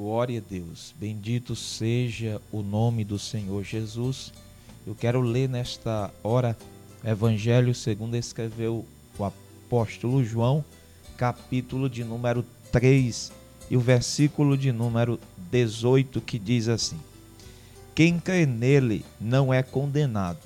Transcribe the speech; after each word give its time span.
Glória 0.00 0.38
a 0.38 0.50
Deus. 0.50 0.94
Bendito 0.98 1.54
seja 1.54 2.40
o 2.50 2.62
nome 2.62 3.04
do 3.04 3.18
Senhor 3.18 3.62
Jesus. 3.62 4.32
Eu 4.86 4.94
quero 4.94 5.20
ler 5.20 5.46
nesta 5.46 6.10
hora 6.24 6.56
o 7.04 7.06
Evangelho 7.06 7.74
segundo 7.74 8.14
escreveu 8.14 8.86
o 9.18 9.24
apóstolo 9.24 10.24
João, 10.24 10.64
capítulo 11.18 11.90
de 11.90 12.02
número 12.02 12.42
3 12.72 13.30
e 13.70 13.76
o 13.76 13.80
versículo 13.80 14.56
de 14.56 14.72
número 14.72 15.20
18 15.50 16.22
que 16.22 16.38
diz 16.38 16.66
assim: 16.66 16.98
Quem 17.94 18.18
crê 18.18 18.46
nele 18.46 19.04
não 19.20 19.52
é 19.52 19.62
condenado, 19.62 20.40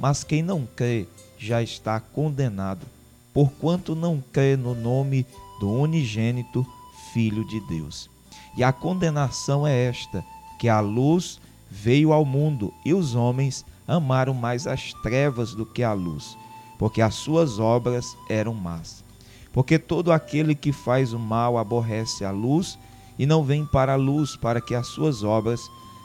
mas 0.00 0.24
quem 0.24 0.42
não 0.42 0.66
crê 0.74 1.06
já 1.38 1.62
está 1.62 2.00
condenado, 2.00 2.84
porquanto 3.32 3.94
não 3.94 4.20
crê 4.32 4.56
no 4.56 4.74
nome 4.74 5.24
do 5.60 5.70
unigênito 5.70 6.66
Filho 7.12 7.46
de 7.46 7.60
Deus. 7.68 8.10
E 8.56 8.64
a 8.64 8.72
condenação 8.72 9.66
é 9.66 9.84
esta: 9.84 10.24
que 10.58 10.68
a 10.68 10.80
luz 10.80 11.40
veio 11.70 12.12
ao 12.12 12.24
mundo 12.24 12.72
e 12.84 12.94
os 12.94 13.14
homens 13.14 13.64
amaram 13.86 14.34
mais 14.34 14.66
as 14.66 14.92
trevas 15.02 15.54
do 15.54 15.64
que 15.64 15.82
a 15.82 15.92
luz, 15.92 16.36
porque 16.78 17.00
as 17.00 17.14
suas 17.14 17.58
obras 17.58 18.16
eram 18.28 18.54
más. 18.54 19.04
Porque 19.52 19.78
todo 19.78 20.12
aquele 20.12 20.54
que 20.54 20.72
faz 20.72 21.12
o 21.12 21.18
mal 21.18 21.56
aborrece 21.58 22.24
a 22.24 22.30
luz 22.30 22.78
e 23.18 23.26
não 23.26 23.42
vem 23.42 23.64
para 23.64 23.94
a 23.94 23.96
luz, 23.96 24.36
para 24.36 24.60
que 24.60 24.74
as 24.74 24.86
suas 24.86 25.24
obras 25.24 25.60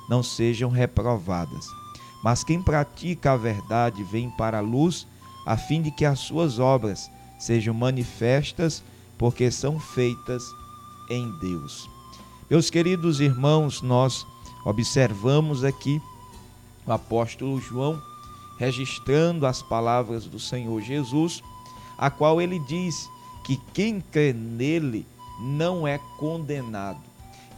não 0.09 0.23
sejam 0.23 0.69
reprovadas. 0.69 1.67
Mas 2.23 2.43
quem 2.43 2.61
pratica 2.61 3.33
a 3.33 3.37
verdade 3.37 4.03
vem 4.03 4.29
para 4.29 4.59
a 4.59 4.61
luz, 4.61 5.05
a 5.45 5.57
fim 5.57 5.81
de 5.81 5.91
que 5.91 6.05
as 6.05 6.19
suas 6.19 6.57
obras 6.57 7.11
sejam 7.37 7.73
manifestas, 7.73 8.81
porque 9.17 9.51
são 9.51 9.79
feitas 9.79 10.43
em 11.09 11.29
Deus. 11.39 11.92
Meus 12.53 12.69
queridos 12.69 13.19
irmãos, 13.19 13.81
nós 13.81 14.27
observamos 14.63 15.63
aqui 15.63 15.99
o 16.85 16.91
apóstolo 16.91 17.59
João 17.59 17.99
registrando 18.59 19.47
as 19.47 19.63
palavras 19.63 20.25
do 20.27 20.39
Senhor 20.39 20.79
Jesus, 20.79 21.41
a 21.97 22.11
qual 22.11 22.39
ele 22.39 22.59
diz 22.59 23.09
que 23.43 23.59
quem 23.73 23.99
crê 23.99 24.33
nele 24.33 25.03
não 25.39 25.87
é 25.87 25.99
condenado. 26.19 27.01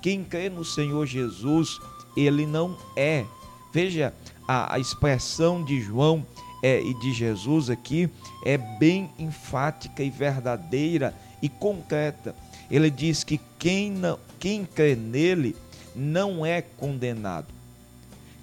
Quem 0.01 0.23
crê 0.23 0.49
no 0.49 0.63
Senhor 0.63 1.05
Jesus, 1.05 1.77
ele 2.15 2.45
não 2.45 2.77
é. 2.95 3.25
Veja, 3.73 4.13
a, 4.47 4.75
a 4.75 4.79
expressão 4.79 5.61
de 5.61 5.81
João 5.81 6.25
é, 6.63 6.81
e 6.81 6.93
de 6.93 7.11
Jesus 7.11 7.69
aqui 7.69 8.09
é 8.45 8.57
bem 8.57 9.11
enfática 9.19 10.01
e 10.01 10.09
verdadeira 10.09 11.13
e 11.41 11.49
concreta. 11.49 12.33
Ele 12.69 12.89
diz 12.89 13.23
que 13.23 13.39
quem, 13.59 13.91
não, 13.91 14.19
quem 14.39 14.65
crê 14.65 14.95
nele 14.95 15.55
não 15.95 16.45
é 16.45 16.61
condenado. 16.61 17.47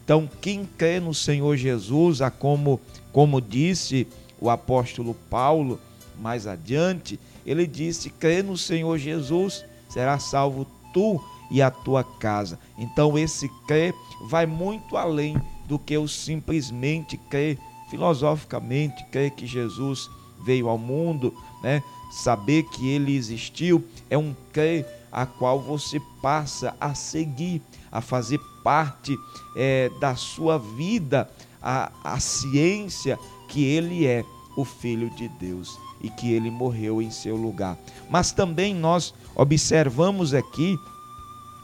Então, 0.04 0.28
quem 0.40 0.64
crê 0.64 0.98
no 0.98 1.14
Senhor 1.14 1.56
Jesus, 1.56 2.20
a 2.20 2.30
como, 2.30 2.80
como 3.12 3.40
disse 3.40 4.06
o 4.40 4.50
apóstolo 4.50 5.14
Paulo 5.30 5.80
mais 6.20 6.46
adiante, 6.46 7.18
ele 7.46 7.66
disse: 7.66 8.10
crê 8.10 8.42
no 8.42 8.56
Senhor 8.56 8.98
Jesus, 8.98 9.64
será 9.88 10.18
salvo 10.18 10.66
tu 10.92 11.22
e 11.50 11.60
a 11.60 11.70
tua 11.70 12.02
casa. 12.02 12.58
Então, 12.78 13.18
esse 13.18 13.48
crer 13.66 13.94
vai 14.28 14.46
muito 14.46 14.96
além 14.96 15.36
do 15.66 15.78
que 15.78 15.96
o 15.96 16.08
simplesmente 16.08 17.16
crer 17.16 17.58
filosoficamente, 17.90 19.04
crer 19.12 19.30
que 19.30 19.46
Jesus 19.46 20.10
veio 20.44 20.68
ao 20.68 20.78
mundo, 20.78 21.34
né? 21.62 21.82
Saber 22.12 22.64
que 22.64 22.88
ele 22.88 23.16
existiu, 23.16 23.84
é 24.10 24.18
um 24.18 24.34
crer 24.52 24.86
a 25.10 25.26
qual 25.26 25.60
você 25.60 26.00
passa 26.20 26.76
a 26.80 26.94
seguir, 26.94 27.62
a 27.90 28.00
fazer 28.00 28.40
parte 28.62 29.16
é, 29.56 29.90
da 30.00 30.14
sua 30.14 30.58
vida, 30.58 31.30
a, 31.60 31.90
a 32.04 32.20
ciência 32.20 33.18
que 33.48 33.64
ele 33.64 34.06
é 34.06 34.24
o 34.56 34.64
Filho 34.64 35.10
de 35.10 35.28
Deus 35.28 35.78
e 36.00 36.10
que 36.10 36.32
ele 36.32 36.50
morreu 36.50 37.00
em 37.00 37.10
seu 37.10 37.36
lugar. 37.36 37.78
Mas 38.10 38.32
também 38.32 38.74
nós 38.74 39.14
observamos 39.34 40.34
aqui 40.34 40.78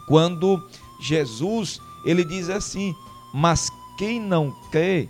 quando 0.07 0.61
Jesus 1.01 1.79
ele 2.05 2.23
diz 2.23 2.49
assim: 2.49 2.95
mas 3.33 3.69
quem 3.97 4.19
não 4.19 4.51
crê 4.71 5.09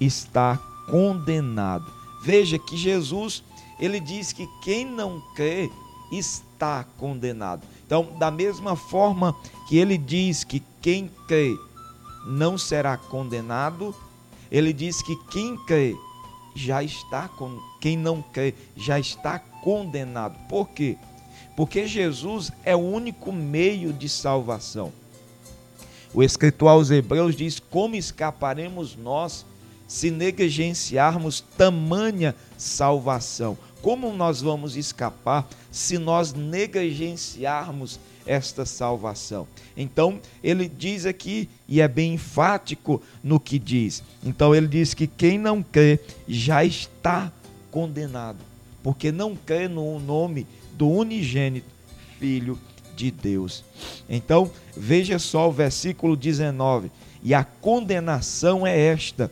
está 0.00 0.56
condenado. 0.88 1.86
Veja 2.22 2.58
que 2.58 2.76
Jesus 2.76 3.42
ele 3.78 4.00
diz 4.00 4.32
que 4.32 4.48
quem 4.62 4.84
não 4.84 5.20
crê 5.34 5.70
está 6.10 6.84
condenado. 6.98 7.62
Então, 7.86 8.08
da 8.18 8.30
mesma 8.30 8.76
forma 8.76 9.34
que 9.68 9.76
ele 9.78 9.96
diz 9.96 10.44
que 10.44 10.62
quem 10.80 11.10
crê 11.26 11.56
não 12.26 12.56
será 12.56 12.96
condenado, 12.96 13.94
ele 14.50 14.72
diz 14.72 15.02
que 15.02 15.16
quem 15.30 15.56
crê 15.64 15.96
já 16.54 16.82
está 16.82 17.28
com 17.28 17.58
quem 17.80 17.96
não 17.96 18.22
crê 18.22 18.54
já 18.76 18.98
está 18.98 19.38
condenado. 19.38 20.38
Por 20.48 20.68
quê? 20.68 20.96
Porque 21.56 21.86
Jesus 21.86 22.52
é 22.64 22.76
o 22.76 22.80
único 22.80 23.32
meio 23.32 23.92
de 23.92 24.08
salvação. 24.08 24.92
O 26.14 26.22
escritor 26.22 26.68
aos 26.68 26.90
Hebreus 26.90 27.34
diz: 27.34 27.58
Como 27.58 27.94
escaparemos 27.94 28.96
nós 28.96 29.46
se 29.92 30.10
negligenciarmos 30.10 31.44
tamanha 31.58 32.34
salvação? 32.56 33.58
Como 33.82 34.10
nós 34.14 34.40
vamos 34.40 34.74
escapar 34.74 35.46
se 35.70 35.98
nós 35.98 36.32
negligenciarmos 36.32 38.00
esta 38.24 38.64
salvação? 38.64 39.46
Então, 39.76 40.18
ele 40.42 40.66
diz 40.66 41.04
aqui, 41.04 41.46
e 41.68 41.82
é 41.82 41.86
bem 41.86 42.14
enfático 42.14 43.02
no 43.22 43.38
que 43.38 43.58
diz. 43.58 44.02
Então, 44.24 44.54
ele 44.54 44.66
diz 44.66 44.94
que 44.94 45.06
quem 45.06 45.36
não 45.36 45.62
crê 45.62 46.00
já 46.26 46.64
está 46.64 47.30
condenado, 47.70 48.38
porque 48.82 49.12
não 49.12 49.36
crê 49.36 49.68
no 49.68 49.98
nome 50.00 50.46
do 50.72 50.88
unigênito 50.88 51.66
Filho 52.18 52.58
de 52.96 53.10
Deus. 53.10 53.62
Então, 54.08 54.50
veja 54.74 55.18
só 55.18 55.50
o 55.50 55.52
versículo 55.52 56.16
19: 56.16 56.90
E 57.22 57.34
a 57.34 57.44
condenação 57.44 58.66
é 58.66 58.78
esta, 58.78 59.30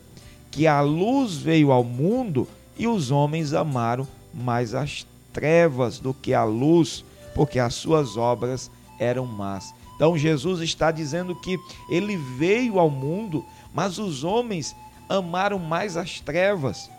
que 0.50 0.66
a 0.66 0.80
luz 0.80 1.36
veio 1.36 1.72
ao 1.72 1.84
mundo 1.84 2.46
e 2.76 2.86
os 2.86 3.10
homens 3.10 3.52
amaram 3.52 4.06
mais 4.32 4.74
as 4.74 5.06
trevas 5.32 5.98
do 5.98 6.12
que 6.12 6.34
a 6.34 6.44
luz, 6.44 7.04
porque 7.34 7.58
as 7.58 7.74
suas 7.74 8.16
obras 8.16 8.70
eram 8.98 9.26
más. 9.26 9.74
Então 9.94 10.16
Jesus 10.16 10.60
está 10.60 10.90
dizendo 10.90 11.34
que 11.34 11.58
ele 11.88 12.16
veio 12.16 12.78
ao 12.78 12.90
mundo, 12.90 13.44
mas 13.74 13.98
os 13.98 14.24
homens 14.24 14.74
amaram 15.08 15.58
mais 15.58 15.96
as 15.96 16.20
trevas. 16.20 16.90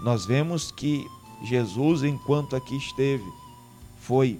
Nós 0.00 0.26
vemos 0.26 0.72
que 0.72 1.06
Jesus, 1.42 2.02
enquanto 2.02 2.56
aqui 2.56 2.76
esteve, 2.76 3.24
foi 4.00 4.38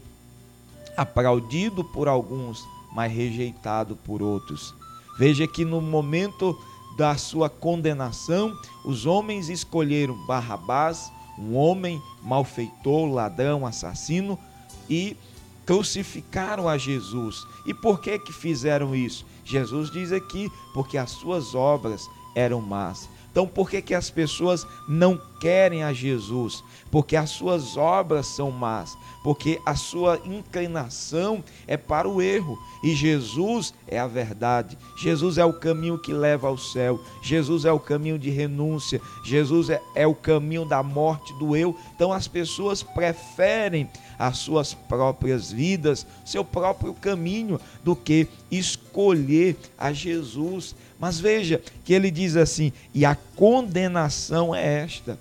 aplaudido 0.97 1.85
por 1.85 2.09
alguns, 2.09 2.67
mas 2.93 3.13
rejeitado 3.13 3.97
por 3.97 4.23
outros. 4.23 4.75
Veja 5.19 5.47
que 5.47 5.65
no 5.65 5.81
momento 5.81 6.59
da 7.01 7.17
sua 7.17 7.49
condenação, 7.49 8.55
os 8.85 9.07
homens 9.07 9.49
escolheram 9.49 10.15
Barrabás, 10.27 11.11
um 11.39 11.57
homem 11.57 11.99
malfeitor, 12.23 13.11
ladrão, 13.11 13.67
assassino 13.67 14.39
e 14.87 15.17
crucificaram 15.65 16.69
a 16.69 16.77
Jesus. 16.77 17.43
E 17.65 17.73
por 17.73 18.03
que 18.03 18.19
que 18.19 18.35
fizeram 18.35 18.95
isso? 18.95 19.25
Jesus 19.47 19.91
diz 19.91 20.13
aqui, 20.13 20.53
porque 20.75 20.99
as 20.99 21.13
suas 21.13 21.55
obras 21.55 22.03
eram 22.37 22.61
más. 22.61 23.09
Então, 23.31 23.47
por 23.47 23.71
que, 23.71 23.81
que 23.81 23.95
as 23.95 24.11
pessoas 24.11 24.67
não 24.89 25.21
querem 25.41 25.83
a 25.85 25.93
Jesus? 25.93 26.65
Porque 26.91 27.17
as 27.17 27.31
suas 27.31 27.77
obras 27.77 28.27
são 28.27 28.51
más, 28.51 28.97
porque 29.23 29.61
a 29.65 29.77
sua 29.77 30.21
inclinação 30.25 31.43
é 31.67 31.77
para 31.77 32.09
o 32.09 32.21
erro. 32.21 32.59
E 32.83 32.95
Jesus 32.95 33.73
é 33.87 33.99
a 33.99 34.07
verdade. 34.07 34.77
Jesus 34.97 35.39
é 35.39 35.45
o 35.45 35.53
caminho 35.53 35.99
que 35.99 36.13
leva 36.13 36.49
ao 36.49 36.59
céu. 36.59 37.01
Jesus 37.23 37.65
é 37.65 37.73
o 37.73 37.79
caminho 37.79 38.19
de 38.19 38.31
renúncia. 38.31 39.01
Jesus 39.25 39.71
é, 39.71 39.81
é 39.95 40.07
o 40.07 40.15
caminho 40.15 40.65
da 40.65 40.83
morte 40.83 41.33
do 41.39 41.55
eu. 41.55 41.77
Então, 41.95 42.13
as 42.13 42.27
pessoas 42.27 42.83
preferem 42.83 43.89
as 44.19 44.39
suas 44.39 44.75
próprias 44.75 45.53
vidas, 45.53 46.07
seu 46.27 46.45
próprio 46.45 46.93
caminho, 46.93 47.61
do 47.85 47.95
que 47.95 48.29
escolher 48.51 49.57
a 49.79 49.93
Jesus. 49.93 50.75
Mas 51.01 51.19
veja 51.19 51.63
que 51.85 51.95
ele 51.95 52.11
diz 52.11 52.37
assim: 52.37 52.73
e 52.95 53.05
a 53.05 53.17
condenação 53.35 54.55
é 54.55 54.83
esta. 54.85 55.19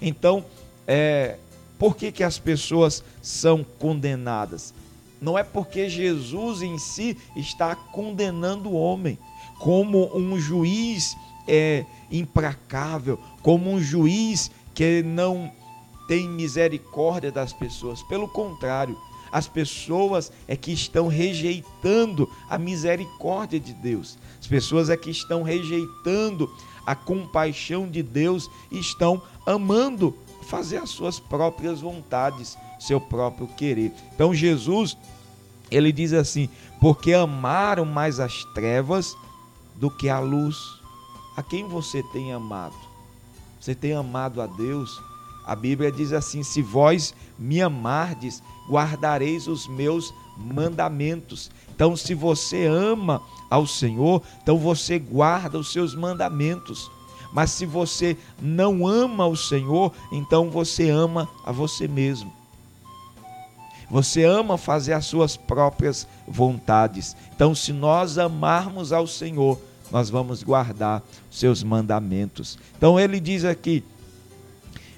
Então, 0.00 0.44
é, 0.86 1.38
por 1.78 1.96
que, 1.96 2.12
que 2.12 2.22
as 2.22 2.38
pessoas 2.38 3.02
são 3.22 3.64
condenadas? 3.64 4.74
Não 5.20 5.38
é 5.38 5.42
porque 5.42 5.88
Jesus 5.88 6.60
em 6.60 6.78
si 6.78 7.16
está 7.34 7.74
condenando 7.74 8.68
o 8.68 8.74
homem, 8.74 9.18
como 9.58 10.14
um 10.14 10.38
juiz 10.38 11.16
é 11.48 11.86
implacável, 12.10 13.18
como 13.42 13.70
um 13.70 13.80
juiz 13.80 14.50
que 14.74 15.02
não 15.02 15.50
tem 16.06 16.28
misericórdia 16.28 17.32
das 17.32 17.52
pessoas. 17.52 18.02
Pelo 18.02 18.28
contrário, 18.28 18.96
as 19.30 19.48
pessoas 19.48 20.32
é 20.46 20.56
que 20.56 20.72
estão 20.72 21.08
rejeitando 21.08 22.30
a 22.48 22.58
misericórdia 22.58 23.58
de 23.58 23.72
Deus. 23.72 24.18
As 24.40 24.46
pessoas 24.46 24.90
é 24.90 24.96
que 24.96 25.10
estão 25.10 25.42
rejeitando 25.42 26.50
a 26.86 26.94
compaixão 26.94 27.88
de 27.88 28.02
Deus 28.02 28.48
e 28.70 28.78
estão 28.78 29.20
amando 29.44 30.16
fazer 30.48 30.78
as 30.78 30.90
suas 30.90 31.18
próprias 31.18 31.80
vontades, 31.80 32.56
seu 32.78 33.00
próprio 33.00 33.48
querer. 33.48 33.92
Então 34.14 34.32
Jesus, 34.32 34.96
ele 35.70 35.90
diz 35.90 36.12
assim: 36.12 36.48
"Porque 36.80 37.12
amaram 37.12 37.84
mais 37.84 38.20
as 38.20 38.44
trevas 38.54 39.16
do 39.74 39.90
que 39.90 40.08
a 40.08 40.20
luz". 40.20 40.56
A 41.36 41.42
quem 41.42 41.68
você 41.68 42.02
tem 42.02 42.32
amado? 42.32 42.74
Você 43.60 43.74
tem 43.74 43.92
amado 43.92 44.40
a 44.40 44.46
Deus? 44.46 45.02
A 45.46 45.54
Bíblia 45.54 45.92
diz 45.92 46.12
assim: 46.12 46.42
Se 46.42 46.60
vós 46.60 47.14
me 47.38 47.62
amardes, 47.62 48.42
guardareis 48.68 49.46
os 49.46 49.68
meus 49.68 50.12
mandamentos. 50.36 51.50
Então, 51.74 51.96
se 51.96 52.14
você 52.14 52.66
ama 52.66 53.22
ao 53.48 53.66
Senhor, 53.66 54.22
então 54.42 54.58
você 54.58 54.98
guarda 54.98 55.58
os 55.58 55.72
seus 55.72 55.94
mandamentos. 55.94 56.90
Mas 57.32 57.50
se 57.50 57.66
você 57.66 58.16
não 58.40 58.86
ama 58.86 59.26
o 59.26 59.36
Senhor, 59.36 59.92
então 60.10 60.50
você 60.50 60.88
ama 60.88 61.28
a 61.44 61.52
você 61.52 61.86
mesmo. 61.86 62.32
Você 63.90 64.24
ama 64.24 64.58
fazer 64.58 64.94
as 64.94 65.06
suas 65.06 65.36
próprias 65.36 66.08
vontades. 66.26 67.16
Então, 67.34 67.54
se 67.54 67.72
nós 67.72 68.18
amarmos 68.18 68.92
ao 68.92 69.06
Senhor, 69.06 69.60
nós 69.92 70.10
vamos 70.10 70.42
guardar 70.42 71.02
os 71.30 71.38
seus 71.38 71.62
mandamentos. 71.62 72.58
Então, 72.76 72.98
ele 72.98 73.20
diz 73.20 73.44
aqui: 73.44 73.84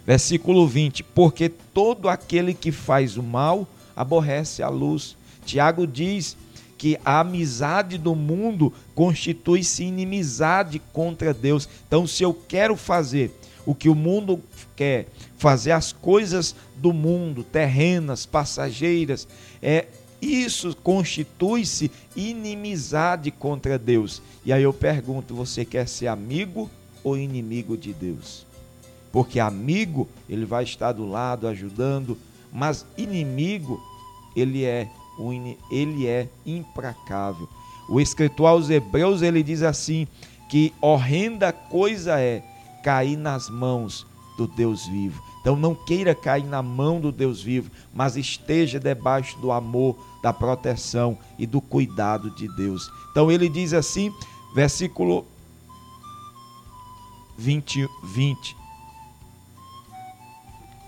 Versículo 0.08 0.66
20: 0.66 1.02
Porque 1.02 1.50
todo 1.50 2.08
aquele 2.08 2.54
que 2.54 2.72
faz 2.72 3.18
o 3.18 3.22
mal 3.22 3.68
aborrece 3.94 4.62
a 4.62 4.68
luz. 4.70 5.14
Tiago 5.44 5.86
diz 5.86 6.34
que 6.78 6.98
a 7.04 7.20
amizade 7.20 7.98
do 7.98 8.14
mundo 8.14 8.72
constitui-se 8.94 9.84
inimizade 9.84 10.80
contra 10.94 11.34
Deus. 11.34 11.68
Então, 11.86 12.06
se 12.06 12.22
eu 12.22 12.32
quero 12.32 12.74
fazer 12.74 13.38
o 13.66 13.74
que 13.74 13.90
o 13.90 13.94
mundo 13.94 14.42
quer, 14.74 15.08
fazer 15.36 15.72
as 15.72 15.92
coisas 15.92 16.56
do 16.74 16.94
mundo, 16.94 17.44
terrenas, 17.44 18.24
passageiras, 18.24 19.28
é 19.60 19.88
isso 20.22 20.74
constitui-se 20.82 21.90
inimizade 22.16 23.30
contra 23.30 23.78
Deus. 23.78 24.22
E 24.42 24.54
aí 24.54 24.62
eu 24.62 24.72
pergunto: 24.72 25.34
você 25.34 25.66
quer 25.66 25.86
ser 25.86 26.06
amigo 26.06 26.70
ou 27.04 27.14
inimigo 27.14 27.76
de 27.76 27.92
Deus? 27.92 28.47
Porque 29.12 29.40
amigo, 29.40 30.08
ele 30.28 30.44
vai 30.44 30.64
estar 30.64 30.92
do 30.92 31.06
lado 31.06 31.46
ajudando, 31.48 32.16
mas 32.52 32.84
inimigo, 32.96 33.80
ele 34.36 34.64
é 34.64 34.88
ele 35.70 36.06
é 36.06 36.28
implacável. 36.46 37.48
O 37.88 38.00
escritor 38.00 38.46
aos 38.46 38.70
Hebreus, 38.70 39.20
ele 39.20 39.42
diz 39.42 39.62
assim, 39.62 40.06
que 40.48 40.72
horrenda 40.80 41.52
coisa 41.52 42.20
é 42.20 42.42
cair 42.84 43.16
nas 43.16 43.50
mãos 43.50 44.06
do 44.36 44.46
Deus 44.46 44.86
vivo. 44.86 45.20
Então 45.40 45.56
não 45.56 45.74
queira 45.74 46.14
cair 46.14 46.44
na 46.44 46.62
mão 46.62 47.00
do 47.00 47.10
Deus 47.10 47.42
vivo, 47.42 47.70
mas 47.92 48.16
esteja 48.16 48.78
debaixo 48.78 49.38
do 49.38 49.50
amor, 49.50 49.98
da 50.22 50.32
proteção 50.32 51.18
e 51.38 51.46
do 51.46 51.60
cuidado 51.60 52.30
de 52.30 52.46
Deus. 52.54 52.90
Então 53.10 53.30
ele 53.30 53.48
diz 53.48 53.72
assim, 53.72 54.12
versículo 54.54 55.26
20, 57.36 57.88
20 58.04 58.57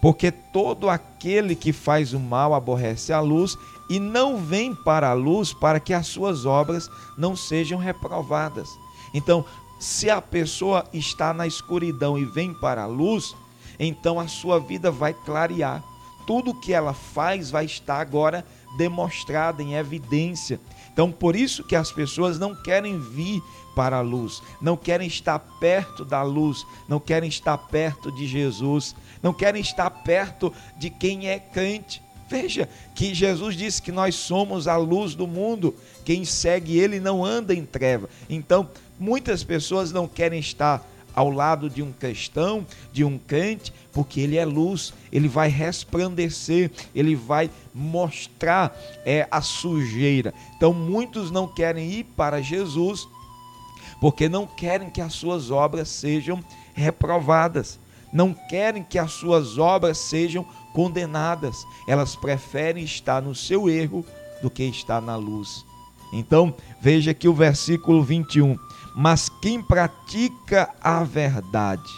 porque 0.00 0.31
todo 0.31 0.88
aquele 0.88 1.55
que 1.55 1.73
faz 1.73 2.12
o 2.12 2.20
mal 2.20 2.55
aborrece 2.55 3.12
a 3.12 3.20
luz 3.20 3.56
e 3.88 3.99
não 3.99 4.38
vem 4.38 4.75
para 4.75 5.11
a 5.11 5.12
luz 5.12 5.52
para 5.52 5.81
que 5.81 5.93
as 5.93 6.06
suas 6.06 6.47
obras 6.47 6.88
não 7.19 7.37
sejam 7.37 7.79
reprovadas. 7.79 8.69
Então, 9.12 9.44
se 9.79 10.08
a 10.08 10.20
pessoa 10.23 10.85
está 10.93 11.35
na 11.35 11.47
escuridão 11.47 12.19
e 12.19 12.25
vem 12.25 12.55
para 12.55 12.82
a 12.82 12.87
luz, 12.87 13.35
então 13.79 14.20
a 14.20 14.29
sua 14.29 14.61
vida 14.61 14.91
vai 14.91 15.12
clarear. 15.12 15.82
Tudo 16.26 16.55
que 16.55 16.73
ela 16.73 16.94
faz 16.94 17.50
vai 17.50 17.64
estar 17.64 18.00
agora 18.00 18.47
demonstrado 18.76 19.61
em 19.62 19.75
evidência. 19.75 20.61
Então, 20.92 21.10
por 21.10 21.37
isso 21.37 21.64
que 21.64 21.76
as 21.76 21.90
pessoas 21.92 22.38
não 22.38 22.54
querem 22.54 22.98
vir 22.98 23.42
para 23.75 23.98
a 23.98 24.02
luz, 24.02 24.42
não 24.60 24.76
querem 24.76 25.06
estar 25.06 25.38
perto 25.38 26.04
da 26.04 26.22
luz, 26.22 26.66
não 26.88 26.98
querem 26.98 27.28
estar 27.28 27.56
perto 27.56 28.10
de 28.12 28.26
Jesus, 28.26 28.94
não 29.22 29.32
querem 29.32 29.62
estar 29.62 29.88
perto 29.90 30.52
de 30.76 30.90
quem 30.90 31.28
é 31.28 31.38
crente. 31.38 32.02
Veja 32.28 32.69
que 32.94 33.14
Jesus 33.14 33.56
disse 33.56 33.82
que 33.82 33.90
nós 33.90 34.14
somos 34.14 34.69
a 34.69 34.76
luz 34.76 35.14
do 35.14 35.26
mundo, 35.26 35.75
quem 36.04 36.25
segue 36.25 36.78
ele 36.78 37.00
não 37.00 37.25
anda 37.25 37.54
em 37.54 37.64
treva. 37.64 38.08
Então, 38.28 38.69
muitas 38.98 39.42
pessoas 39.42 39.90
não 39.90 40.06
querem 40.06 40.38
estar 40.38 40.87
ao 41.15 41.31
lado 41.31 41.69
de 41.69 41.83
um 41.83 41.93
cristão, 41.93 42.67
de 42.93 43.05
um 43.05 43.19
crente, 43.19 43.73
porque 43.93 44.21
ele 44.21 44.37
é 44.37 44.45
luz, 44.45 44.93
ele 45.12 45.29
vai 45.29 45.49
resplandecer, 45.49 46.71
ele 46.95 47.15
vai 47.15 47.51
mostrar 47.75 48.77
é, 49.05 49.27
a 49.31 49.41
sujeira. 49.41 50.33
Então, 50.57 50.73
muitos 50.73 51.31
não 51.31 51.47
querem 51.47 51.91
ir 51.91 52.05
para 52.17 52.41
Jesus 52.41 53.09
porque 54.01 54.29
não 54.29 54.47
querem 54.47 54.89
que 54.89 55.01
as 55.01 55.12
suas 55.12 55.51
obras 55.51 55.89
sejam 55.89 56.43
reprovadas, 56.73 57.79
não 58.12 58.33
querem 58.33 58.83
que 58.83 58.99
as 58.99 59.12
suas 59.12 59.59
obras 59.59 59.99
sejam 59.99 60.45
condenadas, 60.73 61.67
elas 61.87 62.17
preferem 62.17 62.83
estar 62.83 63.21
no 63.21 63.35
seu 63.35 63.69
erro 63.69 64.05
do 64.43 64.51
que 64.51 64.65
estar 64.65 65.03
na 65.03 65.17
luz. 65.17 65.65
Então, 66.12 66.55
veja 66.81 67.12
aqui 67.12 67.29
o 67.29 67.35
versículo 67.35 68.03
21. 68.03 68.59
Mas 68.94 69.28
quem 69.40 69.62
pratica 69.62 70.69
a 70.81 71.04
verdade 71.04 71.90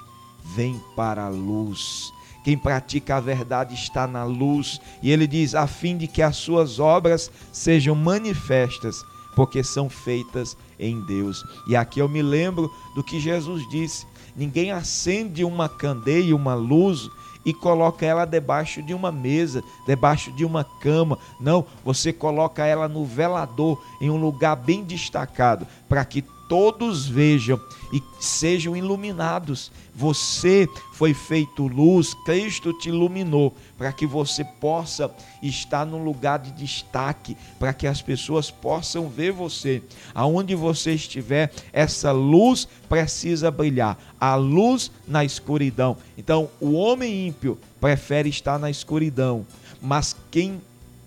vem 0.45 0.81
para 0.95 1.25
a 1.25 1.29
luz. 1.29 2.13
Quem 2.45 2.59
pratica 2.59 3.17
a 3.17 3.21
verdade 3.21 3.75
está 3.75 4.07
na 4.07 4.25
luz. 4.25 4.81
E 5.03 5.11
ele 5.11 5.27
diz: 5.27 5.55
a 5.55 5.67
fim 5.67 5.97
de 5.97 6.07
que 6.07 6.23
as 6.23 6.37
suas 6.37 6.79
obras 6.79 7.31
sejam 7.53 7.95
manifestas, 7.95 9.05
porque 9.35 9.63
são 9.63 9.89
feitas 9.89 10.57
em 10.79 11.01
Deus. 11.01 11.45
E 11.69 11.77
aqui 11.77 12.01
eu 12.01 12.09
me 12.09 12.23
lembro 12.23 12.71
do 12.95 13.03
que 13.03 13.21
Jesus 13.21 13.69
disse: 13.71 14.07
ninguém 14.37 14.73
acende 14.73 15.45
uma 15.45 15.69
candeia, 15.69 16.35
uma 16.35 16.55
luz 16.55 17.09
e 17.45 17.53
coloca 17.53 18.07
ela 18.07 18.25
debaixo 18.25 18.83
de 18.83 18.95
uma 18.95 19.11
mesa, 19.11 19.63
debaixo 19.87 20.31
de 20.33 20.45
uma 20.45 20.65
cama. 20.65 21.19
Não, 21.41 21.67
você 21.85 22.13
coloca 22.13 22.65
ela 22.65 22.89
no 22.89 23.05
velador, 23.05 23.83
em 24.01 24.11
um 24.11 24.17
lugar 24.17 24.57
bem 24.57 24.85
destacado, 24.85 25.67
para 25.89 26.05
que 26.05 26.23
todos 26.53 27.09
vejam 27.09 27.59
e 27.91 28.03
sejam 28.21 28.77
iluminados. 28.77 29.73
Você 29.95 30.69
foi 30.93 31.15
feito 31.15 31.67
luz, 31.67 32.13
Cristo 32.27 32.75
te 32.75 32.91
iluminou 32.91 33.57
para 33.79 33.91
que 33.91 34.07
você 34.07 34.45
possa 34.45 35.11
estar 35.43 35.87
num 35.87 36.05
lugar 36.05 36.39
de 36.41 36.53
destaque, 36.53 37.39
para 37.59 37.73
que 37.73 37.87
as 37.87 38.03
pessoas 38.03 38.51
possam 38.51 39.09
ver 39.09 39.33
você. 39.33 39.83
Aonde 40.15 40.55
você 40.55 40.93
estiver, 40.93 41.51
essa 41.73 42.13
luz 42.13 42.69
precisa 42.87 43.51
brilhar. 43.51 43.97
A 44.21 44.35
luz 44.35 44.91
na 45.09 45.25
escuridão. 45.25 45.97
Então, 46.19 46.51
o 46.61 46.73
homem 46.73 47.29
ímpio 47.29 47.59
prefere 47.81 48.29
estar 48.29 48.59
na 48.59 48.69
escuridão, 48.69 49.47
mas 49.81 50.15
quem 50.31 50.61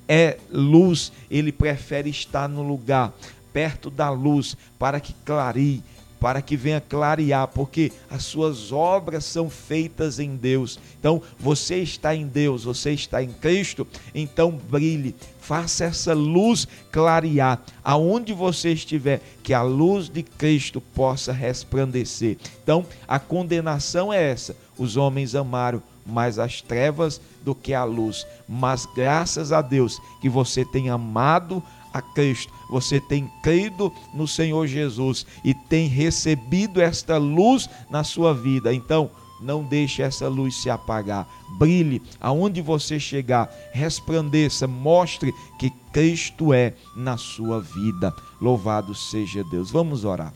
é 0.08 0.38
luz, 0.52 1.12
ele 1.30 1.52
prefere 1.52 2.10
estar 2.10 2.48
no 2.48 2.64
lugar 2.64 3.14
perto 3.56 3.90
da 3.90 4.10
luz, 4.10 4.58
para 4.78 5.00
que 5.00 5.14
clareie, 5.24 5.82
para 6.20 6.42
que 6.42 6.58
venha 6.58 6.82
clarear, 6.82 7.48
porque 7.48 7.90
as 8.10 8.26
suas 8.26 8.74
obras 8.74 9.24
são 9.24 9.50
feitas 9.50 10.20
em 10.20 10.36
Deus. 10.36 10.78
Então, 11.00 11.22
você 11.40 11.78
está 11.78 12.14
em 12.14 12.28
Deus, 12.28 12.66
você 12.66 12.92
está 12.92 13.24
em 13.24 13.32
Cristo, 13.32 13.88
então 14.14 14.52
brilhe, 14.52 15.16
faça 15.40 15.86
essa 15.86 16.14
luz 16.14 16.68
clarear 16.92 17.62
aonde 17.82 18.34
você 18.34 18.74
estiver, 18.74 19.22
que 19.42 19.54
a 19.54 19.62
luz 19.62 20.10
de 20.10 20.22
Cristo 20.22 20.82
possa 20.82 21.32
resplandecer. 21.32 22.36
Então, 22.62 22.86
a 23.08 23.20
condenação 23.20 24.12
é 24.12 24.32
essa: 24.32 24.54
os 24.78 24.98
homens 24.98 25.34
amaram 25.34 25.82
mais 26.06 26.38
as 26.38 26.62
trevas 26.62 27.22
do 27.42 27.56
que 27.56 27.74
a 27.74 27.86
luz. 27.86 28.28
Mas 28.50 28.86
graças 28.94 29.54
a 29.54 29.62
Deus 29.62 29.98
que 30.22 30.28
você 30.28 30.66
tem 30.66 30.90
amado 30.90 31.64
a 31.96 32.02
Cristo, 32.02 32.52
você 32.70 33.00
tem 33.00 33.32
crido 33.42 33.90
no 34.14 34.28
Senhor 34.28 34.68
Jesus 34.68 35.26
e 35.46 35.54
tem 35.54 35.88
recebido 35.88 36.82
esta 36.82 37.18
luz 37.18 37.70
na 37.90 38.04
sua 38.04 38.34
vida. 38.34 38.74
Então, 38.74 39.10
não 39.40 39.64
deixe 39.64 40.02
essa 40.02 40.28
luz 40.28 40.58
se 40.58 40.70
apagar. 40.70 41.26
Brilhe 41.58 42.02
aonde 42.20 42.62
você 42.62 43.00
chegar, 43.00 43.50
resplandeça, 43.72 44.68
mostre 44.68 45.34
que 45.58 45.70
Cristo 45.94 46.54
é 46.54 46.74
na 46.98 47.16
sua 47.16 47.62
vida. 47.62 48.14
Louvado 48.42 48.94
seja 48.94 49.42
Deus. 49.46 49.72
Vamos 49.72 50.04
orar. 50.04 50.34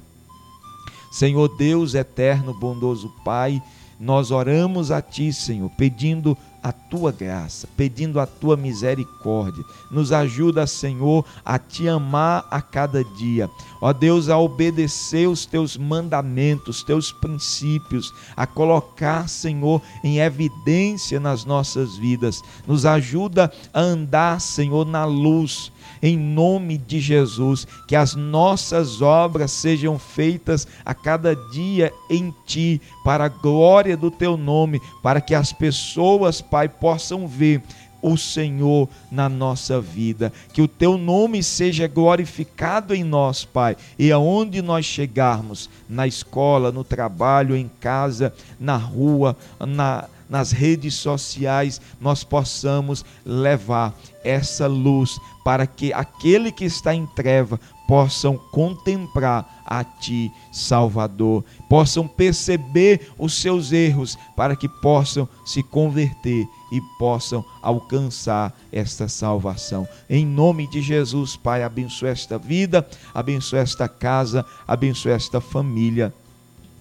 Senhor 1.12 1.50
Deus 1.58 1.94
eterno, 1.94 2.54
bondoso 2.54 3.12
Pai, 3.25 3.62
nós 4.00 4.32
oramos 4.32 4.92
a 4.92 5.01
Ti, 5.01 5.34
Senhor, 5.34 5.70
pedindo 5.72 6.38
a 6.62 6.72
tua 6.72 7.12
graça, 7.12 7.68
pedindo 7.78 8.20
a 8.20 8.25
tua 8.25 8.58
misericórdia. 8.58 9.63
Nos 9.89 10.12
ajuda, 10.12 10.68
Senhor, 10.68 11.25
a 11.44 11.58
te 11.58 11.88
amar 11.88 12.48
a 12.51 12.62
cada 12.62 13.04
dia. 13.04 13.50
Ó 13.82 13.94
Deus, 13.94 14.30
a 14.30 14.38
obedecer 14.38 15.28
os 15.28 15.46
teus 15.46 15.78
mandamentos, 15.78 16.84
teus 16.84 17.12
princípios, 17.12 18.13
a 18.36 18.46
colocar, 18.46 19.30
Senhor, 19.30 19.82
em 20.04 20.20
evidência 20.20 21.20
nas 21.20 21.46
nossas 21.46 21.96
vidas. 21.96 22.42
Nos 22.68 22.86
ajuda 22.86 23.51
a 23.74 23.80
andar, 23.80 24.42
Senhor, 24.42 24.86
na 24.86 25.06
luz 25.06 25.72
em 26.01 26.18
nome 26.18 26.78
de 26.78 27.00
Jesus, 27.00 27.68
que 27.88 27.96
as 27.96 28.16
nossas 28.16 29.01
obras 29.01 29.51
sejam 29.51 30.00
feitas 30.00 30.68
a 30.86 30.94
cada 30.94 31.36
dia 31.51 31.92
em 32.10 32.34
Ti, 32.46 32.82
para 33.04 33.25
a 33.25 33.30
glória 33.30 33.98
do 33.98 34.10
Teu 34.10 34.38
nome, 34.38 34.82
para 35.04 35.22
que 35.22 35.36
as 35.36 35.51
pessoas, 35.51 36.42
Pai, 36.50 36.68
possam 36.68 37.27
ver 37.27 37.62
o 38.01 38.18
Senhor 38.18 38.88
na 39.12 39.27
nossa 39.27 39.79
vida. 39.82 40.32
Que 40.53 40.62
o 40.62 40.68
teu 40.68 40.98
nome 40.98 41.44
seja 41.44 41.88
glorificado 41.88 42.94
em 42.94 43.03
nós, 43.03 43.44
Pai. 43.46 43.75
E 43.98 44.12
aonde 44.12 44.62
nós 44.62 44.86
chegarmos, 44.86 45.70
na 45.88 46.08
escola, 46.08 46.72
no 46.72 46.84
trabalho, 46.84 47.56
em 47.56 47.70
casa, 47.79 48.34
na 48.60 48.77
rua, 48.77 49.36
na 49.60 50.08
nas 50.29 50.51
redes 50.51 50.94
sociais, 50.94 51.82
nós 52.00 52.24
possamos 52.24 53.03
levar 53.25 53.96
essa 54.24 54.68
luz 54.68 55.20
para 55.44 55.65
que 55.65 55.91
aquele 55.91 56.51
que 56.51 56.65
está 56.65 56.94
em 56.94 57.08
treva 57.08 57.60
possam 57.89 58.38
contemplar 58.38 59.63
a 59.65 59.84
ti, 59.84 60.31
Salvador, 60.51 61.43
possam 61.67 62.08
perceber 62.08 63.12
os 63.17 63.34
seus 63.34 63.72
erros 63.72 64.15
para 64.36 64.55
que 64.55 64.69
possam 64.69 65.27
se 65.43 65.63
converter 65.63 66.48
e 66.72 66.79
possam 67.00 67.43
alcançar 67.63 68.55
esta 68.72 69.08
salvação. 69.08 69.88
Em 70.08 70.24
nome 70.24 70.67
de 70.67 70.84
Jesus, 70.84 71.36
Pai, 71.36 71.63
abençoe 71.63 72.10
esta 72.10 72.38
vida, 72.38 72.88
abençoe 73.12 73.58
esta 73.58 73.88
casa, 73.88 74.46
abençoe 74.67 75.12
esta 75.12 75.41
família, 75.41 76.13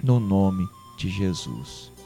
no 0.02 0.20
nome 0.20 0.68
de 0.98 1.08
Jesus. 1.08 1.97